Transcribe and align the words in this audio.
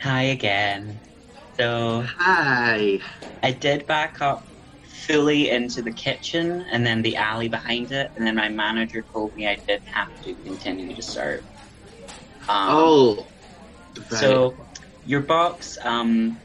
Hi 0.00 0.22
again. 0.24 1.00
So 1.58 2.04
Hi. 2.18 2.98
I 3.42 3.52
did 3.52 3.86
back 3.86 4.20
up 4.20 4.46
fully 5.06 5.50
into 5.50 5.82
the 5.82 5.92
kitchen 5.92 6.64
and 6.70 6.84
then 6.86 7.02
the 7.02 7.16
alley 7.16 7.48
behind 7.48 7.92
it, 7.92 8.10
and 8.16 8.26
then 8.26 8.34
my 8.34 8.48
manager 8.48 9.04
told 9.12 9.34
me 9.34 9.46
I 9.46 9.58
did 9.66 9.80
have 9.92 10.08
to 10.24 10.34
continue 10.44 10.94
to 10.94 11.02
serve. 11.02 11.44
Um, 12.48 12.68
Oh. 12.70 13.26
Right. 13.96 14.20
So 14.20 14.66
your 15.04 15.22
box, 15.22 15.78
um, 15.82 16.38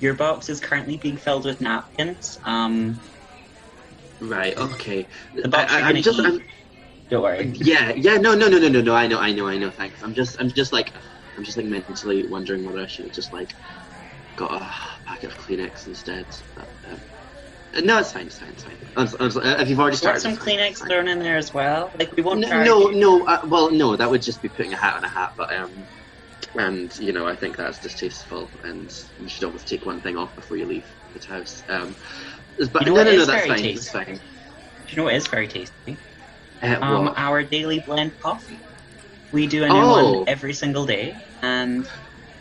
your 0.00 0.14
box 0.14 0.48
is 0.48 0.60
currently 0.60 0.96
being 0.96 1.16
filled 1.16 1.44
with 1.44 1.60
napkins. 1.60 2.38
Um, 2.44 3.00
right. 4.20 4.56
Okay. 4.56 5.06
the 5.34 5.48
box 5.48 5.72
I, 5.72 5.82
I'm 5.82 6.02
just. 6.02 6.18
I'm, 6.18 6.40
Don't 7.08 7.22
worry. 7.22 7.52
yeah. 7.54 7.92
Yeah. 7.94 8.16
No. 8.16 8.34
No. 8.34 8.48
No. 8.48 8.58
No. 8.58 8.68
No. 8.68 8.80
No. 8.80 8.94
I 8.94 9.06
know. 9.06 9.20
I 9.20 9.32
know. 9.32 9.46
I 9.46 9.56
know. 9.58 9.70
Thanks. 9.70 10.02
I'm 10.02 10.14
just. 10.14 10.40
I'm 10.40 10.48
just 10.50 10.72
like. 10.72 10.92
I'm 11.38 11.44
just 11.44 11.56
like 11.56 11.66
mentally 11.66 12.26
wondering 12.26 12.64
whether 12.64 12.80
I 12.80 12.88
should 12.88 13.04
have 13.04 13.14
just 13.14 13.32
like 13.32 13.54
got 14.36 14.60
a 14.60 14.70
packet 15.06 15.30
of 15.30 15.38
Kleenex 15.38 15.86
instead. 15.86 16.26
But, 16.56 16.68
um, 16.84 17.00
no, 17.84 17.98
it's 17.98 18.12
fine. 18.12 18.26
It's 18.26 18.38
fine. 18.38 18.50
It's 18.50 18.64
fine. 18.64 18.78
I'm, 18.96 19.08
I'm, 19.20 19.36
uh, 19.36 19.56
if 19.60 19.68
you've 19.68 19.78
already 19.78 19.96
started, 19.96 20.20
some 20.20 20.36
Kleenex 20.36 20.70
it's 20.70 20.80
fine. 20.80 20.88
thrown 20.88 21.08
in 21.08 21.20
there 21.20 21.36
as 21.36 21.54
well? 21.54 21.92
Like 21.96 22.10
we 22.16 22.24
won't 22.24 22.40
No, 22.40 22.64
no, 22.64 22.88
no. 22.88 23.26
Uh, 23.26 23.40
well, 23.44 23.70
no, 23.70 23.94
that 23.94 24.10
would 24.10 24.22
just 24.22 24.42
be 24.42 24.48
putting 24.48 24.72
a 24.72 24.76
hat 24.76 24.96
on 24.96 25.04
a 25.04 25.08
hat. 25.08 25.34
But 25.36 25.54
um, 25.54 25.86
and 26.56 26.96
you 26.98 27.12
know, 27.12 27.26
I 27.26 27.36
think 27.36 27.56
that's 27.56 27.78
distasteful, 27.78 28.50
and 28.64 28.90
you 29.16 29.28
should 29.28 29.44
always 29.44 29.62
take 29.64 29.86
one 29.86 30.00
thing 30.00 30.16
off 30.16 30.34
before 30.34 30.56
you 30.56 30.66
leave 30.66 30.92
the 31.14 31.24
house. 31.24 31.62
Um, 31.68 31.96
but 32.72 32.82
You 32.82 32.86
know 32.86 32.94
no, 32.96 33.04
no, 33.04 33.16
no, 33.16 33.24
that's 33.26 33.46
fine. 33.46 33.58
tasty? 33.58 33.74
That's 33.74 33.90
fine. 33.90 34.06
Do 34.06 34.20
you 34.88 34.96
know 34.96 35.04
what 35.04 35.14
is 35.14 35.28
very 35.28 35.46
tasty? 35.46 36.00
Uh, 36.60 36.78
Um, 36.82 37.14
our 37.16 37.44
daily 37.44 37.80
blend 37.80 38.18
coffee. 38.18 38.67
We 39.32 39.46
do 39.46 39.64
a 39.64 39.70
new 39.70 39.88
Oh. 39.88 39.88
one 39.88 40.22
every 40.26 40.54
single 40.54 40.86
day, 40.86 41.22
and 41.42 41.86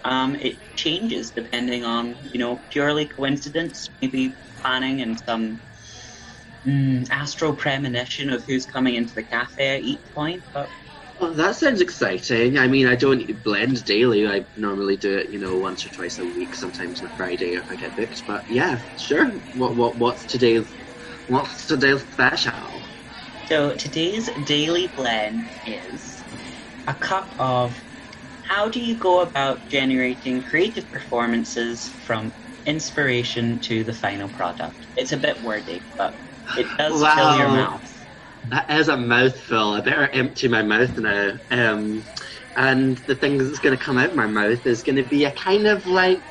um, 0.04 0.36
it 0.36 0.60
changes 0.76 1.32
depending 1.32 1.84
on 1.84 2.20
you 2.32 2.40
know 2.40 2.64
purely 2.70 3.08
coincidence, 3.08 3.90
maybe 4.02 4.38
planning 4.62 5.02
and 5.02 5.20
some 5.28 5.62
mm, 6.66 7.06
astral 7.10 7.56
premonition 7.56 8.30
of 8.30 8.44
who's 8.46 8.66
coming 8.66 8.96
into 8.96 9.14
the 9.16 9.24
cafe 9.24 9.76
at 9.76 9.82
each 9.84 10.04
point. 10.14 10.46
But 10.54 10.72
Well, 11.20 11.34
that 11.34 11.56
sounds 11.56 11.82
exciting. 11.82 12.58
I 12.58 12.68
mean, 12.68 12.88
I 12.88 12.96
don't 12.96 13.42
blend 13.44 13.84
daily. 13.86 14.28
I 14.28 14.46
normally 14.56 14.98
do 14.98 15.18
it, 15.18 15.30
you 15.32 15.40
know, 15.40 15.58
once 15.58 15.86
or 15.86 15.90
twice 15.90 16.20
a 16.20 16.26
week, 16.26 16.56
sometimes 16.56 17.02
on 17.02 17.08
a 17.08 17.12
Friday 17.12 17.54
if 17.54 17.70
I 17.70 17.76
get 17.76 17.96
booked. 17.96 18.24
But 18.26 18.44
yeah, 18.48 18.80
sure. 18.96 19.42
What 19.54 19.76
what 19.76 19.98
what's 19.98 20.26
today's 20.26 20.76
what's 21.28 21.66
today's 21.68 22.04
special? 22.04 22.88
so 23.46 23.76
today's 23.76 24.30
daily 24.44 24.88
blend 24.96 25.52
is 25.66 26.17
a 26.88 26.96
cup 26.96 27.36
of. 27.38 27.84
How 28.42 28.70
do 28.70 28.80
you 28.80 28.98
go 28.98 29.20
about 29.20 29.68
generating 29.70 30.42
creative 30.42 30.90
performances 30.90 31.90
from 31.90 32.34
inspiration 32.66 33.60
to 33.62 33.84
the 33.84 33.94
final 33.94 34.30
product? 34.30 34.88
It's 34.96 35.12
a 35.12 35.18
bit 35.18 35.42
wordy, 35.44 35.86
but 35.98 36.16
it 36.56 36.66
does 36.78 37.04
fill 37.04 37.38
your 37.38 37.50
mouth. 37.50 38.08
That 38.46 38.72
is 38.72 38.88
a 38.88 38.96
mouthful. 38.96 39.74
I 39.74 39.82
better 39.82 40.08
empty 40.08 40.48
my 40.48 40.64
mouth 40.64 40.98
now. 40.98 41.34
Um, 41.52 42.06
and 42.56 42.98
the 43.00 43.16
thing 43.16 43.38
that's 43.38 43.60
going 43.60 43.78
to 43.78 43.84
come 43.84 43.98
out 43.98 44.12
of 44.12 44.16
my 44.16 44.28
mouth 44.28 44.66
is 44.66 44.84
going 44.84 44.96
to 44.96 45.04
be 45.04 45.26
a 45.26 45.32
kind 45.34 45.68
of 45.68 45.86
like, 45.86 46.24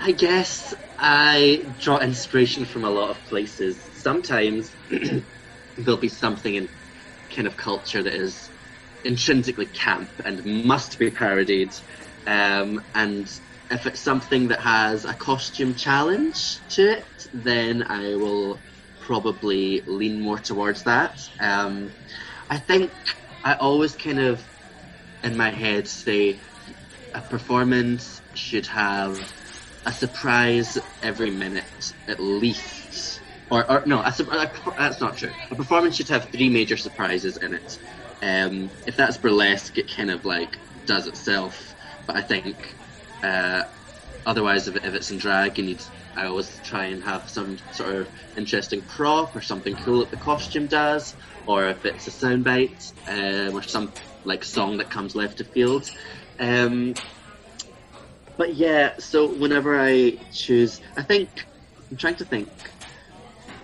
I 0.00 0.12
guess 0.12 0.74
I 0.98 1.64
draw 1.76 1.98
inspiration 1.98 2.64
from 2.64 2.84
a 2.84 2.90
lot 2.90 3.10
of 3.10 3.24
places. 3.24 3.88
Sometimes 3.92 4.76
there'll 5.76 6.00
be 6.00 6.08
something 6.08 6.54
in 6.54 6.68
kind 7.34 7.46
of 7.46 7.56
culture 7.56 8.02
that 8.02 8.14
is 8.14 8.50
intrinsically 9.04 9.66
camp 9.66 10.08
and 10.24 10.64
must 10.64 10.98
be 10.98 11.10
parodied. 11.10 11.72
Um, 12.26 12.82
and 12.94 13.30
if 13.70 13.86
it's 13.86 14.00
something 14.00 14.48
that 14.48 14.60
has 14.60 15.04
a 15.04 15.14
costume 15.14 15.74
challenge 15.74 16.58
to 16.70 16.98
it, 16.98 17.28
then 17.32 17.82
I 17.84 18.16
will 18.16 18.58
probably 19.00 19.80
lean 19.82 20.20
more 20.20 20.38
towards 20.38 20.84
that. 20.84 21.28
Um, 21.40 21.90
I 22.48 22.58
think 22.58 22.90
I 23.44 23.54
always 23.54 23.94
kind 23.94 24.18
of, 24.18 24.42
in 25.22 25.36
my 25.36 25.50
head, 25.50 25.88
say 25.88 26.38
a 27.14 27.20
performance 27.20 28.20
should 28.34 28.66
have 28.66 29.20
a 29.86 29.92
surprise 29.92 30.78
every 31.02 31.30
minute 31.30 31.94
at 32.06 32.20
least. 32.20 33.20
Or, 33.50 33.68
or 33.68 33.82
no, 33.86 33.98
a, 33.98 34.08
a, 34.08 34.50
that's 34.78 35.00
not 35.00 35.16
true. 35.16 35.32
A 35.50 35.54
performance 35.54 35.96
should 35.96 36.08
have 36.08 36.28
three 36.30 36.48
major 36.48 36.76
surprises 36.76 37.36
in 37.36 37.54
it. 37.54 37.78
Um, 38.22 38.70
if 38.86 38.96
that's 38.96 39.16
burlesque, 39.16 39.78
it 39.78 39.94
kind 39.94 40.10
of 40.10 40.24
like 40.24 40.58
does 40.86 41.06
itself. 41.06 41.74
But 42.06 42.16
I 42.16 42.22
think 42.22 42.74
uh, 43.22 43.64
otherwise, 44.26 44.68
if, 44.68 44.76
if 44.76 44.94
it's 44.94 45.10
in 45.10 45.18
drag, 45.18 45.58
you 45.58 45.64
need. 45.64 45.82
I 46.16 46.26
always 46.26 46.58
try 46.64 46.86
and 46.86 47.02
have 47.04 47.30
some 47.30 47.56
sort 47.70 47.94
of 47.94 48.08
interesting 48.36 48.82
prop 48.82 49.34
or 49.36 49.40
something 49.40 49.76
cool 49.76 50.00
that 50.00 50.10
the 50.10 50.16
costume 50.16 50.66
does, 50.66 51.14
or 51.46 51.68
if 51.68 51.86
it's 51.86 52.08
a 52.08 52.10
soundbite 52.10 52.92
um, 53.06 53.56
or 53.56 53.62
some 53.62 53.92
like 54.24 54.44
song 54.44 54.78
that 54.78 54.90
comes 54.90 55.14
left 55.14 55.40
of 55.40 55.46
field. 55.48 55.88
Um, 56.38 56.94
but 58.36 58.54
yeah, 58.54 58.94
so 58.98 59.28
whenever 59.28 59.80
I 59.80 60.18
choose, 60.32 60.80
I 60.96 61.02
think 61.02 61.28
I'm 61.90 61.96
trying 61.96 62.16
to 62.16 62.24
think. 62.24 62.48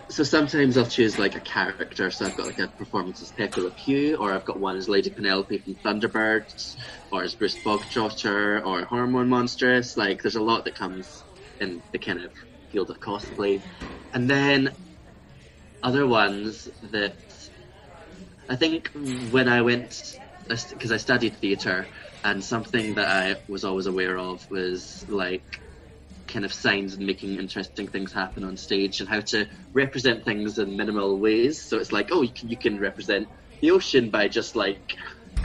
So 0.09 0.23
sometimes 0.23 0.77
I'll 0.77 0.87
choose 0.87 1.19
like 1.19 1.35
a 1.35 1.41
character. 1.41 2.11
So 2.11 2.27
I've 2.27 2.37
got 2.37 2.47
like 2.47 2.59
a 2.61 2.69
performance 2.69 3.23
as 3.23 3.33
Pepe 3.33 3.61
Le 3.61 3.73
Pew, 3.73 4.17
or 4.17 4.33
I've 4.33 4.45
got 4.45 4.61
one 4.61 4.77
as 4.77 4.89
Lady 4.89 5.11
Penelope 5.11 5.59
from 5.59 5.75
Thunderbirds, 5.85 6.77
or 7.11 7.25
as 7.25 7.35
Bruce 7.35 7.59
Bogtrotter, 7.65 8.65
or 8.65 8.85
Hormone 8.85 9.29
Monstress. 9.29 9.97
Like 9.97 10.23
there's 10.23 10.37
a 10.37 10.43
lot 10.43 10.65
that 10.65 10.77
comes 10.77 11.25
in 11.61 11.83
the 11.93 11.99
kind 11.99 12.21
of 12.21 12.33
field 12.71 12.91
of 12.91 13.01
cosplay, 13.01 13.63
and 14.13 14.31
then 14.31 14.77
other 15.83 16.07
ones 16.07 16.69
that 16.83 17.19
I 18.49 18.57
think 18.57 18.91
when 18.95 19.49
I 19.49 19.63
went 19.63 20.03
because 20.49 20.93
I 20.93 20.99
studied 20.99 21.39
theatre, 21.39 21.91
and 22.23 22.45
something 22.45 22.95
that 22.95 23.09
I 23.09 23.37
was 23.49 23.65
always 23.65 23.87
aware 23.87 24.17
of 24.17 24.47
was 24.49 25.05
like 25.09 25.45
kind 26.37 26.45
of 26.45 26.53
signs 26.53 26.93
and 26.93 27.07
making 27.07 27.39
interesting 27.39 27.87
things 27.89 28.13
happen 28.13 28.45
on 28.45 28.59
stage 28.59 29.01
and 29.01 29.09
how 29.09 29.21
to 29.21 29.47
represent 29.73 30.23
things 30.23 30.59
in 30.59 30.77
minimal 30.77 31.19
ways. 31.19 31.59
So 31.59 31.79
it's 31.79 31.93
like, 31.93 32.11
oh, 32.13 32.21
you 32.21 32.29
can, 32.29 32.51
you 32.51 32.59
can 32.59 32.79
represent 32.79 33.27
the 33.63 33.71
ocean 33.71 34.11
by 34.11 34.29
just 34.29 34.55
like 34.55 34.97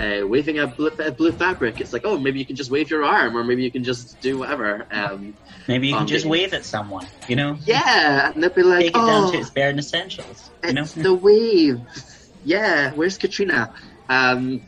uh, 0.01 0.27
waving 0.27 0.59
a 0.59 0.67
blue, 0.67 0.89
of 0.89 1.15
blue 1.15 1.31
fabric. 1.31 1.79
It's 1.79 1.93
like, 1.93 2.01
oh, 2.03 2.19
maybe 2.19 2.39
you 2.39 2.45
can 2.45 2.57
just 2.57 2.71
wave 2.71 2.89
your 2.89 3.05
arm, 3.05 3.37
or 3.37 3.43
maybe 3.45 3.63
you 3.63 3.71
can 3.71 3.85
just 3.85 4.19
do 4.19 4.39
whatever. 4.39 4.85
Um, 4.91 5.33
Maybe 5.69 5.87
you 5.87 5.93
can 5.93 6.01
Um, 6.01 6.07
just 6.07 6.25
wave 6.25 6.53
at 6.53 6.65
someone, 6.65 7.07
you 7.29 7.37
know? 7.37 7.57
yeah, 7.65 8.33
and 8.33 8.43
they'll 8.43 8.49
be 8.49 8.61
like, 8.61 8.87
Take 8.87 8.97
it 8.97 8.99
oh, 8.99 9.07
down 9.07 9.31
to 9.31 9.37
its 9.37 9.49
bare 9.49 9.69
essentials, 9.71 10.49
you 10.65 10.73
know? 10.73 10.83
the 10.83 11.13
waves. 11.13 12.31
Yeah, 12.43 12.91
where's 12.95 13.17
Katrina? 13.17 13.73
Um, 14.09 14.61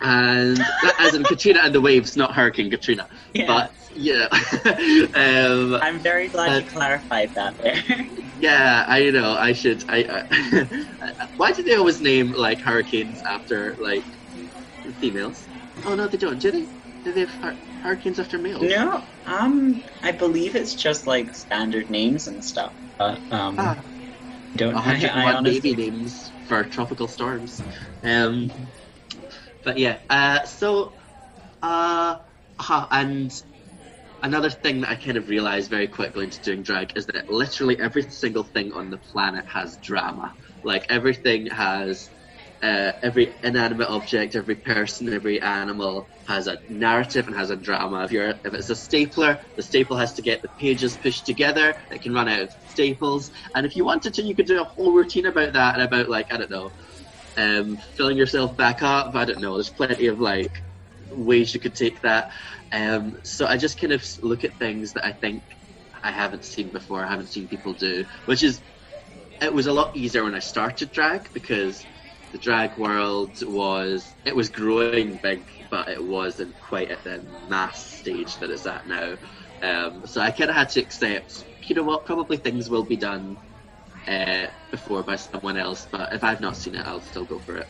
and 0.00 0.58
as 0.98 1.14
in 1.14 1.24
Katrina 1.24 1.60
and 1.62 1.74
the 1.74 1.80
waves, 1.82 2.16
not 2.16 2.34
Hurricane 2.34 2.70
Katrina. 2.70 3.06
Yeah. 3.34 3.46
But 3.46 3.72
yeah, 3.94 4.28
um, 5.14 5.80
I'm 5.80 6.02
very 6.02 6.28
glad 6.28 6.54
Uh, 6.54 6.58
you 6.58 6.64
clarified 6.64 7.32
that 7.34 7.56
there. 7.58 7.82
yeah, 8.38 8.84
I 8.86 9.10
know. 9.10 9.32
I 9.32 9.52
should. 9.52 9.84
I, 9.88 10.24
I 10.30 10.66
why 11.36 11.52
do 11.52 11.62
they 11.62 11.74
always 11.74 12.00
name 12.00 12.32
like 12.32 12.60
hurricanes 12.60 13.22
after 13.28 13.76
like 13.80 14.06
females? 14.98 15.48
Oh 15.84 15.94
no, 15.94 16.08
they 16.08 16.18
don't. 16.18 16.40
Do 16.40 16.50
they? 16.52 16.68
Do 17.04 17.12
they 17.12 17.20
have 17.20 17.30
hur- 17.42 17.58
hurricanes 17.82 18.18
after 18.18 18.38
males? 18.38 18.62
no, 18.62 19.04
um, 19.26 19.84
I 20.02 20.12
believe 20.12 20.54
it's 20.54 20.74
just 20.74 21.06
like 21.06 21.34
standard 21.34 21.90
names 21.90 22.26
and 22.26 22.44
stuff. 22.44 22.74
But, 22.98 23.22
um, 23.30 23.56
Ah. 23.58 23.84
don't 24.56 24.74
I, 24.84 24.84
101 24.84 25.34
I 25.34 25.38
honestly. 25.38 25.62
baby 25.62 25.74
names 25.76 26.34
for 26.44 26.64
tropical 26.64 27.08
storms. 27.08 27.64
Um, 28.02 28.72
but 29.64 29.78
yeah, 29.78 29.98
uh, 30.08 30.44
so, 30.44 30.96
uh, 31.62 32.16
huh, 32.60 32.88
and 32.90 33.32
another 34.22 34.50
thing 34.50 34.80
that 34.80 34.90
I 34.90 34.96
kind 34.96 35.16
of 35.16 35.28
realized 35.28 35.70
very 35.70 35.88
quickly 35.88 36.24
into 36.24 36.40
doing 36.40 36.62
drag 36.62 36.96
is 36.96 37.06
that 37.06 37.28
literally 37.28 37.78
every 37.78 38.02
single 38.10 38.44
thing 38.44 38.72
on 38.72 38.90
the 38.90 38.98
planet 38.98 39.44
has 39.48 39.78
drama. 39.78 40.34
Like 40.62 40.86
everything 40.88 41.46
has. 41.46 42.10
Uh, 42.60 42.90
every 43.04 43.36
inanimate 43.44 43.88
object, 43.88 44.34
every 44.34 44.56
person, 44.56 45.12
every 45.12 45.40
animal 45.40 46.08
has 46.26 46.48
a 46.48 46.58
narrative 46.68 47.28
and 47.28 47.36
has 47.36 47.50
a 47.50 47.56
drama. 47.56 48.02
If 48.02 48.10
you're, 48.10 48.30
if 48.30 48.52
it's 48.52 48.68
a 48.68 48.74
stapler, 48.74 49.38
the 49.56 49.62
staple 49.62 49.96
has 49.96 50.14
to 50.14 50.22
get 50.22 50.42
the 50.42 50.48
pages 50.58 50.96
pushed 50.96 51.24
together. 51.24 51.76
It 51.92 52.02
can 52.02 52.12
run 52.12 52.28
out 52.28 52.40
of 52.40 52.52
staples, 52.66 53.30
and 53.54 53.64
if 53.64 53.76
you 53.76 53.84
wanted 53.84 54.14
to, 54.14 54.22
you 54.22 54.34
could 54.34 54.46
do 54.46 54.60
a 54.60 54.64
whole 54.64 54.92
routine 54.92 55.26
about 55.26 55.52
that 55.52 55.74
and 55.74 55.84
about 55.84 56.08
like 56.08 56.32
I 56.32 56.38
don't 56.38 56.50
know, 56.50 56.72
um, 57.36 57.78
filling 57.96 58.16
yourself 58.16 58.56
back 58.56 58.82
up. 58.82 59.14
I 59.14 59.24
don't 59.24 59.40
know. 59.40 59.54
There's 59.54 59.70
plenty 59.70 60.08
of 60.08 60.18
like 60.18 60.64
ways 61.10 61.54
you 61.54 61.60
could 61.60 61.74
take 61.74 62.00
that. 62.02 62.30
Um, 62.72 63.16
so 63.24 63.46
I 63.46 63.56
just 63.56 63.80
kind 63.80 63.92
of 63.92 64.04
look 64.22 64.44
at 64.44 64.58
things 64.58 64.92
that 64.94 65.04
I 65.06 65.12
think 65.12 65.44
I 66.02 66.10
haven't 66.12 66.44
seen 66.44 66.70
before. 66.72 67.04
I 67.04 67.08
haven't 67.10 67.28
seen 67.28 67.48
people 67.48 67.74
do, 67.74 68.06
which 68.26 68.42
is 68.42 68.62
it 69.40 69.52
was 69.52 69.66
a 69.66 69.72
lot 69.72 69.96
easier 69.96 70.24
when 70.24 70.34
I 70.34 70.40
started 70.40 70.90
drag 70.92 71.32
because 71.32 71.86
the 72.32 72.38
drag 72.38 72.76
world 72.76 73.36
was 73.42 74.16
it 74.24 74.36
was 74.36 74.50
growing 74.50 75.16
big 75.18 75.48
but 75.70 75.88
it 75.88 76.04
wasn't 76.04 76.58
quite 76.60 76.90
at 76.90 77.04
the 77.04 77.24
mass 77.46 77.78
stage 77.80 78.38
that 78.38 78.50
it's 78.50 78.66
at 78.66 78.86
now. 78.86 79.16
Um, 79.62 80.06
so 80.06 80.20
I 80.20 80.30
kind 80.30 80.50
of 80.50 80.56
had 80.56 80.70
to 80.70 80.80
accept, 80.80 81.44
you 81.68 81.74
know 81.74 81.82
what, 81.84 82.04
probably 82.06 82.36
things 82.36 82.68
will 82.68 82.84
be 82.84 82.96
done 82.96 83.38
uh, 84.06 84.46
before 84.70 85.02
by 85.04 85.16
someone 85.16 85.56
else, 85.56 85.86
but 85.90 86.12
if 86.12 86.24
I've 86.24 86.40
not 86.40 86.56
seen 86.56 86.74
it, 86.74 86.86
I'll 86.86 87.00
still 87.00 87.24
go 87.26 87.40
for 87.40 87.56
it. 87.56 87.68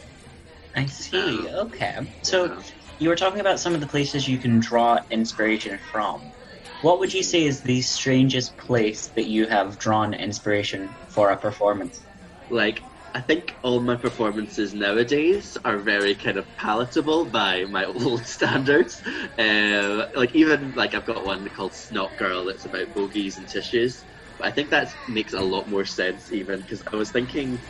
I 0.75 0.87
see. 0.87 1.49
Okay. 1.49 1.99
So 2.23 2.46
Yeah. 2.46 2.62
You 2.99 3.09
were 3.09 3.17
talking 3.17 3.41
about 3.41 3.61
some 3.61 3.75
of 3.75 3.81
the 3.81 3.87
places 3.87 4.27
you 4.29 4.39
can 4.41 4.59
draw 4.61 4.99
inspiration 5.11 5.79
from. 5.91 6.33
What 6.81 7.00
would 7.00 7.12
you 7.15 7.23
say 7.23 7.45
is 7.45 7.62
the 7.62 7.83
strangest 7.83 8.56
place 8.56 9.11
that 9.17 9.27
you 9.27 9.47
have 9.47 9.79
drawn 9.79 10.15
inspiration 10.15 10.97
for 11.09 11.31
a 11.31 11.39
performance? 11.39 12.05
like 12.50 12.85
I 13.15 13.21
think 13.23 13.59
all 13.62 13.81
my 13.81 13.97
performances 13.97 14.75
nowadays 14.75 15.56
are 15.65 15.79
very 15.81 16.15
kind 16.15 16.37
of 16.39 16.55
palatable 16.56 17.31
by 17.31 17.65
my 17.65 17.85
old 17.87 18.27
standards. 18.27 19.03
Uh, 19.39 20.06
like 20.15 20.35
even 20.35 20.73
like 20.75 20.95
I've 20.95 21.05
got 21.06 21.25
one 21.25 21.49
called 21.49 21.75
Snot 21.75 22.17
Girl 22.17 22.45
that's 22.47 22.67
about 22.67 22.93
bogies 22.95 23.39
and 23.39 23.49
tissues. 23.49 24.05
But 24.39 24.49
I 24.49 24.50
think 24.53 24.71
that 24.71 24.89
makes 25.06 25.33
a 25.33 25.41
lot 25.43 25.69
more 25.69 25.85
sense 25.85 26.31
even 26.33 26.61
because 26.61 26.83
I 26.93 26.97
was 26.97 27.11
thinking 27.11 27.65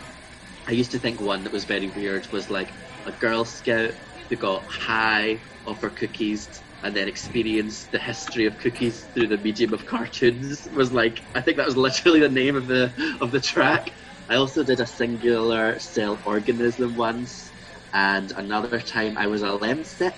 I 0.68 0.72
used 0.72 0.92
to 0.92 0.98
think 1.00 1.20
one 1.20 1.44
that 1.44 1.52
was 1.52 1.64
very 1.64 1.88
weird 1.88 2.28
was 2.30 2.50
like 2.50 2.74
a 3.06 3.12
Girl 3.12 3.44
Scout 3.44 3.94
who 4.28 4.36
got 4.36 4.64
high 4.68 5.42
off 5.66 5.82
her 5.82 5.90
cookies 5.90 6.48
and 6.82 6.94
then 6.94 7.08
experienced 7.08 7.90
the 7.90 7.98
history 7.98 8.46
of 8.46 8.56
cookies 8.58 9.08
through 9.14 9.26
the 9.28 9.38
medium 9.38 9.74
of 9.74 9.84
cartoons 9.84 10.66
was 10.72 10.92
like 10.92 11.22
I 11.34 11.40
think 11.40 11.56
that 11.56 11.66
was 11.66 11.76
literally 11.76 12.20
the 12.20 12.28
name 12.28 12.56
of 12.56 12.66
the 12.66 12.94
of 13.20 13.32
the 13.32 13.40
track. 13.40 13.90
I 14.28 14.36
also 14.36 14.62
did 14.62 14.80
a 14.80 14.86
singular 14.86 15.78
cell 15.78 16.20
organism 16.24 16.94
once, 16.94 17.54
and 17.92 18.30
another 18.36 18.80
time 18.80 19.16
I 19.16 19.26
was 19.26 19.42
a 19.42 19.46
lemsip. 19.46 20.12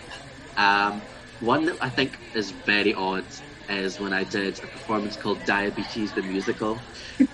Um, 0.57 1.09
one 1.39 1.65
that 1.67 1.77
I 1.81 1.91
think 1.91 2.19
is 2.35 2.51
very 2.67 2.93
odd 2.95 3.27
is 3.69 4.01
when 4.01 4.13
I 4.13 4.25
did 4.25 4.59
a 4.63 4.67
performance 4.67 5.17
called 5.17 5.47
Diabetes 5.47 6.13
the 6.13 6.23
Musical, 6.23 6.85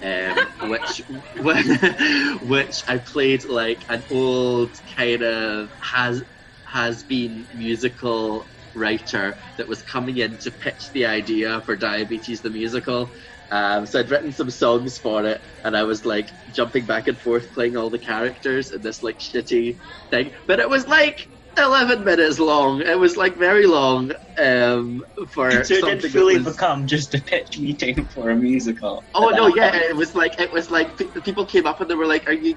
um, 0.03 0.37
which 0.69 1.03
which 2.43 2.85
I 2.89 2.99
played 2.99 3.45
like 3.45 3.85
an 3.89 4.05
old 4.11 4.77
kind 4.95 5.23
of 5.23 5.71
has 5.81 6.23
has 6.67 7.05
been 7.05 7.47
musical 7.53 8.51
writer 8.75 9.39
that 9.57 9.69
was 9.69 9.83
coming 9.83 10.19
in 10.19 10.37
to 10.39 10.51
pitch 10.51 10.91
the 10.93 11.07
idea 11.07 11.63
for 11.63 11.77
Diabetes 11.77 12.43
the 12.43 12.51
Musical. 12.51 13.13
Um, 13.51 13.87
so 13.87 14.01
I'd 14.01 14.11
written 14.11 14.33
some 14.33 14.51
songs 14.51 14.99
for 14.99 15.25
it, 15.25 15.41
and 15.65 15.77
I 15.77 15.85
was 15.85 16.05
like 16.05 16.33
jumping 16.51 16.85
back 16.87 17.09
and 17.09 17.19
forth 17.19 17.53
playing 17.53 17.77
all 17.77 17.91
the 17.91 17.99
characters 17.99 18.73
in 18.73 18.83
this 18.83 19.03
like 19.03 19.19
shitty 19.19 19.79
thing. 20.11 20.33
But 20.47 20.61
it 20.61 20.69
was 20.69 20.87
like 20.89 21.29
11 21.57 22.05
minutes 22.05 22.39
long. 22.39 22.83
It 22.83 22.99
was 22.99 23.17
like 23.17 23.37
very 23.37 23.67
long 23.67 24.13
um, 24.37 25.01
for 25.31 25.51
so 25.51 25.59
it 25.59 25.67
something 25.67 25.99
didn't 25.99 26.11
fully 26.11 26.39
was- 26.39 26.55
become 26.55 26.87
just 26.87 27.15
a 27.15 27.23
pitch 27.23 27.59
meeting 27.59 28.09
for 28.09 28.31
a 28.31 28.37
musical. 28.37 29.07
Oh 29.15 29.31
no, 29.31 29.47
yeah, 29.57 29.75
it 29.77 29.97
was 29.97 30.15
like 30.15 30.39
it 30.41 30.53
was 30.53 30.71
like 30.71 30.97
people 31.25 31.47
came 31.47 31.67
up 31.67 31.81
and 31.81 31.89
they 31.89 31.95
were 31.95 32.07
like, 32.07 32.29
"Are 32.29 32.35
you, 32.35 32.57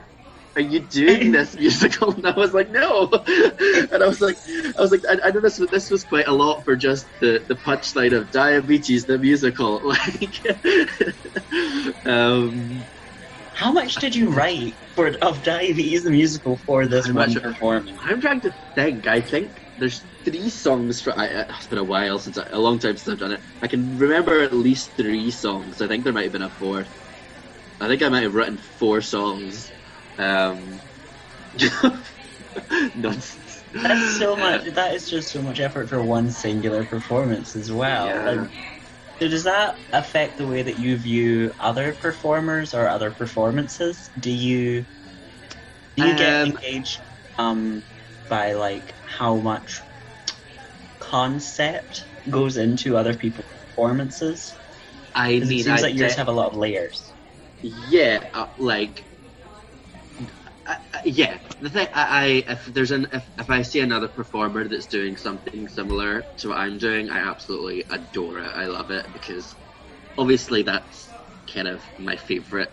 are 0.55 0.61
you 0.61 0.79
doing 0.81 1.31
this 1.31 1.55
musical?" 1.55 2.13
And 2.15 2.27
I 2.27 2.35
was 2.35 2.53
like, 2.53 2.69
"No," 2.69 3.09
and 3.27 4.03
I 4.03 4.07
was 4.07 4.21
like, 4.21 4.39
"I 4.47 4.81
was 4.81 4.91
like, 4.91 5.03
I, 5.09 5.27
I 5.27 5.31
know 5.31 5.41
this 5.41 5.59
was 5.59 5.69
this 5.69 5.89
was 5.89 6.03
quite 6.05 6.27
a 6.27 6.33
lot 6.33 6.63
for 6.65 6.75
just 6.75 7.09
the 7.19 7.45
the 7.47 7.55
punchline 7.55 8.17
of 8.17 8.31
diabetes 8.31 9.05
the 9.05 9.17
musical." 9.19 9.93
Like, 11.51 11.97
um, 12.05 12.87
How 13.53 13.71
much 13.71 13.99
did 13.99 14.15
you 14.15 14.31
write 14.31 14.79
for 14.95 15.09
of 15.21 15.43
Diabetes 15.43 16.03
the 16.03 16.09
musical 16.09 16.57
for 16.65 16.87
this 16.87 17.13
How 17.13 17.13
one 17.13 17.39
performance? 17.39 17.99
I'm 18.03 18.21
trying 18.21 18.41
to 18.41 18.55
think. 18.75 19.07
I 19.07 19.21
think 19.21 19.61
there's 19.77 20.05
three 20.25 20.49
songs 20.49 21.01
for. 21.01 21.17
I, 21.17 21.25
it's 21.49 21.67
been 21.67 21.79
a 21.79 21.83
while 21.83 22.19
since 22.19 22.37
I, 22.37 22.45
a 22.51 22.59
long 22.59 22.79
time 22.79 22.97
since 22.97 23.07
I've 23.13 23.19
done 23.19 23.31
it. 23.33 23.41
I 23.61 23.67
can 23.67 23.97
remember 23.97 24.41
at 24.41 24.53
least 24.53 24.95
three 24.97 25.31
songs. 25.31 25.81
I 25.81 25.87
think 25.87 26.03
there 26.03 26.13
might 26.13 26.23
have 26.23 26.31
been 26.33 26.41
a 26.41 26.49
fourth. 26.49 26.91
I 27.79 27.87
think 27.87 28.03
I 28.03 28.09
might 28.09 28.23
have 28.23 28.35
written 28.35 28.57
four 28.57 29.01
songs. 29.01 29.73
Um, 30.19 30.83
nonsense. 32.93 33.65
That's 33.83 34.05
so 34.05 34.35
much. 34.37 34.63
That 34.73 34.93
is 34.95 35.09
just 35.09 35.31
so 35.31 35.41
much 35.41 35.59
effort 35.59 35.89
for 35.89 36.03
one 36.03 36.29
singular 36.29 36.85
performance 36.85 37.55
as 37.55 37.71
well. 37.71 38.21
Yeah. 38.21 38.25
Like, 38.25 38.51
so 39.21 39.29
does 39.29 39.45
that 39.45 39.75
affect 39.93 40.37
the 40.37 40.47
way 40.47 40.63
that 40.63 40.77
you 40.77 40.97
view 40.97 41.53
other 41.59 41.95
performers 41.95 42.73
or 42.73 42.87
other 42.89 43.11
performances? 43.13 44.11
Do 44.19 44.31
you 44.31 44.85
do 45.95 46.03
you 46.03 46.13
get 46.15 46.39
Um, 46.41 46.43
engaged 46.43 47.01
um, 47.37 47.83
by 48.27 48.53
like 48.53 48.95
how 49.03 49.37
much 49.39 49.83
concept 50.99 52.05
goes 52.29 52.57
into 52.57 52.95
other 52.97 53.15
people's 53.15 53.47
performances? 53.75 54.59
I 55.41 55.45
mean, 55.45 55.61
it 55.61 55.63
seems 55.63 55.81
I 55.81 55.83
like 55.83 55.95
yours 55.95 56.15
have 56.17 56.27
a 56.29 56.31
lot 56.33 56.49
of 56.51 56.57
layers. 56.57 57.15
Yeah, 57.61 58.19
uh, 58.33 58.47
like, 58.57 59.08
yeah. 61.03 61.39
The 61.59 61.69
thing, 61.69 61.87
I, 61.93 62.45
I 62.47 62.53
if 62.53 62.65
there's 62.65 62.91
an 62.91 63.07
if, 63.11 63.29
if 63.37 63.49
I 63.49 63.61
see 63.63 63.79
another 63.81 64.07
performer 64.07 64.67
that's 64.67 64.87
doing 64.87 65.17
something 65.17 65.67
similar 65.67 66.27
to 66.37 66.49
what 66.49 66.57
I'm 66.57 66.77
doing, 66.77 67.09
I 67.09 67.19
absolutely 67.19 67.85
adore 67.89 68.39
it. 68.39 68.51
I 68.55 68.65
love 68.65 68.91
it 68.91 69.07
because 69.11 69.55
obviously 70.17 70.63
that's 70.63 71.15
kind 71.53 71.67
of 71.67 71.83
my 71.97 72.17
favorite 72.17 72.69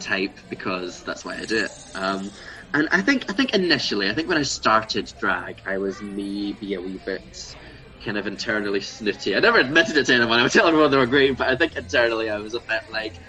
type 0.00 0.38
because 0.48 1.02
that's 1.04 1.24
why 1.24 1.38
I 1.38 1.46
do 1.46 1.64
it. 1.64 1.72
Um, 1.94 2.32
and 2.74 2.88
I 2.92 3.02
think 3.02 3.26
I 3.30 3.34
think 3.34 3.54
initially, 3.54 4.08
I 4.10 4.14
think 4.14 4.28
when 4.28 4.38
I 4.38 4.42
started 4.42 5.10
drag, 5.18 5.60
I 5.66 5.78
was 5.78 6.02
maybe 6.02 6.74
a 6.74 6.82
wee 6.82 7.00
bit 7.04 7.22
kind 8.04 8.16
of 8.18 8.26
internally 8.26 8.80
snooty. 8.80 9.36
I 9.36 9.40
never 9.40 9.58
admitted 9.58 9.96
it 9.96 10.06
to 10.06 10.14
anyone. 10.14 10.38
I 10.38 10.42
would 10.42 10.52
tell 10.52 10.66
everyone 10.68 10.90
they 10.90 10.96
were 10.96 11.06
great, 11.06 11.36
but 11.36 11.48
I 11.48 11.56
think 11.56 11.76
internally 11.76 12.30
I 12.30 12.38
was 12.38 12.54
a 12.54 12.60
bit 12.66 12.82
like, 12.88 13.20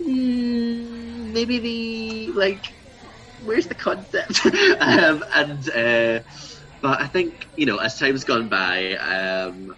mm, 0.00 1.32
maybe 1.32 1.58
the 1.60 2.32
like, 2.38 2.64
where's 3.40 3.68
the 3.68 3.74
concept? 3.74 4.44
um, 4.80 5.24
and 5.34 5.70
uh, 5.70 6.20
but 6.82 7.00
I 7.02 7.08
think 7.08 7.46
you 7.56 7.66
know, 7.66 7.78
as 7.78 7.98
time's 7.98 8.24
gone 8.24 8.48
by, 8.48 8.94
um, 8.96 9.76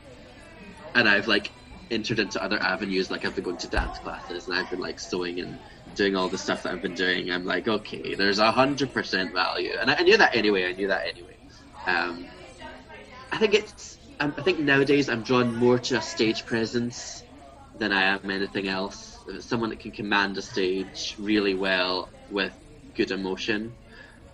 and 0.94 1.08
I've 1.08 1.26
like 1.28 1.52
entered 1.90 2.18
into 2.18 2.42
other 2.42 2.60
avenues, 2.62 3.10
like 3.10 3.24
I've 3.24 3.34
been 3.34 3.44
going 3.44 3.58
to 3.58 3.68
dance 3.68 3.98
classes 3.98 4.48
and 4.48 4.56
I've 4.56 4.70
been 4.70 4.80
like 4.80 4.98
sewing 4.98 5.40
and 5.40 5.60
doing 5.94 6.16
all 6.16 6.30
the 6.30 6.38
stuff 6.38 6.62
that 6.62 6.72
I've 6.72 6.82
been 6.82 6.94
doing. 6.94 7.30
I'm 7.30 7.44
like, 7.44 7.68
okay, 7.68 8.14
there's 8.14 8.38
a 8.38 8.50
hundred 8.52 8.92
percent 8.92 9.32
value, 9.32 9.72
and 9.80 9.90
I, 9.90 9.96
I 9.96 10.02
knew 10.02 10.16
that 10.18 10.34
anyway. 10.36 10.66
I 10.66 10.72
knew 10.72 10.88
that 10.88 11.06
anyway. 11.06 11.38
Um, 11.86 12.30
I 13.32 13.38
think 13.38 13.54
it's. 13.54 13.98
um, 14.20 14.34
I 14.38 14.42
think 14.42 14.60
nowadays 14.60 15.08
I'm 15.08 15.22
drawn 15.22 15.54
more 15.54 15.78
to 15.78 15.96
a 15.96 16.02
stage 16.02 16.44
presence 16.44 17.24
than 17.74 17.92
I 17.92 18.02
am 18.02 18.30
anything 18.30 18.68
else. 18.68 19.24
Someone 19.40 19.70
that 19.70 19.80
can 19.80 19.92
command 19.92 20.36
a 20.38 20.42
stage 20.42 21.14
really 21.18 21.54
well 21.54 22.12
with 22.28 22.56
good 22.94 23.10
emotion. 23.10 23.76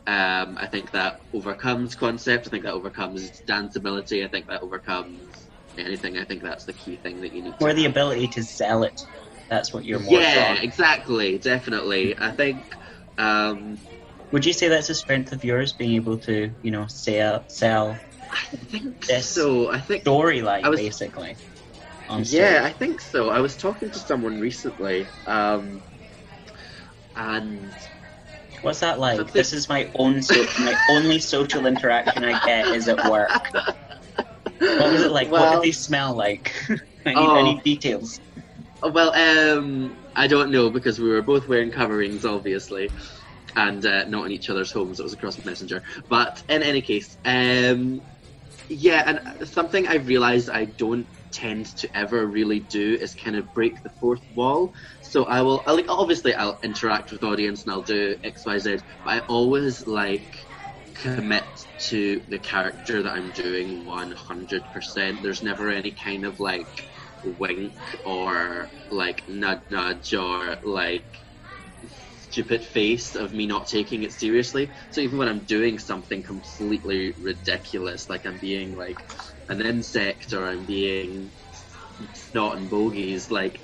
Um, 0.06 0.56
I 0.58 0.66
think 0.66 0.92
that 0.92 1.20
overcomes 1.34 1.94
concept. 1.94 2.46
I 2.46 2.50
think 2.50 2.64
that 2.64 2.72
overcomes 2.72 3.42
danceability. 3.46 4.24
I 4.24 4.28
think 4.28 4.46
that 4.48 4.62
overcomes 4.62 5.48
anything. 5.76 6.16
I 6.16 6.24
think 6.24 6.42
that's 6.42 6.64
the 6.64 6.72
key 6.72 6.96
thing 6.96 7.20
that 7.20 7.32
you 7.32 7.42
need. 7.42 7.56
Or 7.60 7.72
the 7.74 7.82
have. 7.82 7.92
ability 7.92 8.28
to 8.28 8.42
sell 8.42 8.84
it. 8.84 8.98
That's 9.50 9.72
what 9.72 9.84
you're 9.84 10.00
more 10.00 10.20
Yeah, 10.20 10.54
exactly, 10.54 11.38
definitely. 11.38 12.18
I 12.18 12.32
think. 12.32 12.64
Um, 13.18 13.78
Would 14.32 14.46
you 14.46 14.52
say 14.52 14.68
that's 14.68 14.90
a 14.90 14.94
strength 14.94 15.32
of 15.32 15.44
yours, 15.44 15.72
being 15.72 15.94
able 15.96 16.18
to, 16.20 16.54
you 16.62 16.70
know, 16.70 16.86
sell 16.88 17.44
sell 17.48 17.98
I 18.30 18.56
think 18.70 19.04
so. 19.04 19.70
I 19.70 19.80
think 19.80 20.04
storyline 20.04 20.68
was- 20.70 20.80
basically? 20.80 21.36
Yeah, 22.30 22.62
I 22.64 22.72
think 22.72 23.00
so. 23.00 23.28
I 23.28 23.40
was 23.40 23.56
talking 23.56 23.90
to 23.90 23.98
someone 23.98 24.38
recently, 24.38 25.10
um, 25.26 25.82
and 27.14 27.72
What's 28.62 28.80
that 28.80 28.98
like? 28.98 29.16
Something- 29.18 29.32
This 29.34 29.52
is 29.52 29.68
my 29.68 29.88
own 29.94 30.22
so 30.22 30.34
my 30.60 30.74
only 30.90 31.18
social 31.18 31.66
interaction 31.66 32.24
I 32.24 32.44
get 32.44 32.66
is 32.68 32.88
at 32.88 33.08
work. 33.10 33.30
What 34.60 34.92
was 34.92 35.02
it 35.02 35.12
like? 35.12 35.30
what 35.30 35.52
did 35.54 35.62
they 35.62 35.72
smell 35.72 36.14
like? 36.14 36.52
I 37.06 37.10
need, 37.14 37.16
Oh. 37.16 37.44
Need 37.44 37.62
details. 37.62 38.20
well, 38.82 39.12
um, 39.14 39.96
I 40.16 40.26
don't 40.26 40.50
know 40.50 40.68
because 40.70 40.98
we 40.98 41.08
were 41.08 41.22
both 41.22 41.48
wearing 41.48 41.70
coverings, 41.70 42.24
obviously, 42.26 42.90
and 43.56 43.84
uh, 43.86 44.04
not 44.06 44.26
in 44.26 44.32
each 44.32 44.50
other's 44.50 44.70
homes. 44.72 44.98
It 45.00 45.04
was 45.04 45.12
across 45.12 45.42
Messenger. 45.44 45.82
But 46.08 46.42
in 46.48 46.62
any 46.62 46.80
case, 46.82 47.16
um, 47.24 48.00
yeah, 48.68 49.18
and 49.38 49.48
something 49.48 49.86
I've 49.88 50.06
realised 50.08 50.50
I 50.50 50.64
don't 50.66 51.06
tend 51.32 51.66
to 51.76 51.96
ever 51.96 52.26
really 52.26 52.60
do 52.60 52.98
is 53.00 53.14
kind 53.14 53.36
of 53.36 53.52
break 53.54 53.82
the 53.82 53.90
fourth 53.90 54.22
wall. 54.34 54.74
So 55.00 55.24
I 55.24 55.42
will, 55.42 55.62
I 55.66 55.72
like, 55.72 55.86
obviously, 55.88 56.34
I'll 56.34 56.58
interact 56.62 57.12
with 57.12 57.22
audience 57.24 57.64
and 57.64 57.72
I'll 57.72 57.82
do 57.82 58.16
X, 58.24 58.44
Y, 58.46 58.58
Z, 58.58 58.78
but 59.04 59.14
I 59.14 59.20
always 59.28 59.86
like 59.86 60.34
commit 60.94 61.46
to 61.78 62.22
the 62.28 62.38
character 62.38 63.02
that 63.02 63.12
I'm 63.12 63.32
doing 63.32 63.84
100%. 63.84 65.22
There's 65.22 65.42
never 65.42 65.68
any 65.68 65.92
kind 65.92 66.24
of 66.24 66.40
like 66.40 66.70
wink 67.22 67.76
or 68.04 68.72
like 68.90 69.22
nudge 69.28 69.62
nudge 69.70 70.14
or 70.14 70.58
like 70.62 71.06
stupid 72.30 72.62
face 72.62 73.14
of 73.14 73.32
me 73.32 73.46
not 73.46 73.66
taking 73.66 74.02
it 74.02 74.12
seriously. 74.12 74.70
So 74.90 75.00
even 75.00 75.18
when 75.18 75.28
I'm 75.28 75.40
doing 75.40 75.78
something 75.78 76.22
completely 76.22 77.12
ridiculous, 77.12 78.08
like 78.08 78.26
I'm 78.26 78.38
being 78.38 78.76
like 78.76 78.98
an 79.48 79.60
insect 79.60 80.32
or 80.32 80.44
I'm 80.44 80.64
being 80.64 81.30
not 82.34 82.56
and 82.56 82.70
bogies, 82.70 83.30
like 83.30 83.60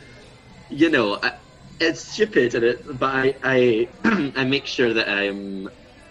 you 0.70 0.90
know, 0.90 1.18
I, 1.22 1.34
it's 1.80 2.00
stupid, 2.00 2.54
and 2.54 2.64
it, 2.64 2.98
but 2.98 3.14
I 3.14 3.34
I, 3.42 3.88
I 4.36 4.44
make 4.44 4.66
sure 4.66 4.94
that 4.94 5.08
I'm 5.08 5.68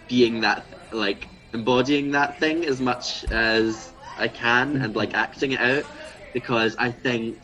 being 0.08 0.40
that 0.40 0.64
like 0.92 1.28
embodying 1.52 2.12
that 2.12 2.38
thing 2.38 2.64
as 2.64 2.80
much 2.80 3.24
as 3.30 3.92
I 4.16 4.28
can 4.28 4.76
and 4.76 4.94
like 4.94 5.10
mm-hmm. 5.10 5.18
acting 5.18 5.52
it 5.52 5.60
out 5.60 5.84
because 6.32 6.76
I 6.76 6.90
think 6.92 7.38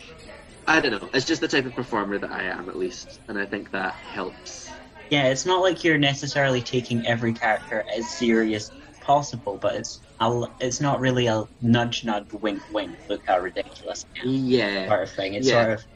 I 0.67 0.81
don't 0.81 0.93
know. 0.93 1.11
It's 1.13 1.27
just 1.27 1.41
the 1.41 1.49
type 1.49 1.67
of 1.67 1.75
performer 1.75 2.19
that 2.19 2.31
I 2.31 2.45
am, 2.45 2.69
at 2.69 2.77
least, 2.77 3.21
and 3.27 3.37
I 3.37 3.45
think 3.45 3.73
that 3.73 3.93
helps. 3.95 4.70
Yeah, 5.11 5.25
it's 5.27 5.45
not 5.45 5.61
like 5.61 5.83
you're 5.85 5.99
necessarily 5.99 6.63
taking 6.63 7.07
every 7.07 7.35
character 7.35 7.85
as 7.97 8.17
serious 8.17 8.71
as 8.71 8.99
possible, 9.01 9.59
but 9.59 9.75
it's 9.77 10.03
a, 10.21 10.47
it's 10.61 10.81
not 10.81 11.01
really 11.01 11.27
a 11.27 11.45
nudge, 11.61 12.05
nudge, 12.05 12.33
wink, 12.33 12.63
wink. 12.69 13.01
Look 13.09 13.23
how 13.27 13.39
ridiculous 13.41 14.07
Yeah, 14.23 14.91
sort 14.91 15.03
of 15.05 15.13
thing. 15.15 15.35
It's 15.35 15.49
Yeah. 15.49 15.51
sort 15.51 15.71
of 15.71 15.87